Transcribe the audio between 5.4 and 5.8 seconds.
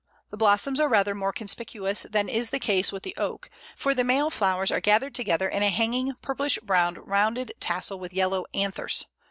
in a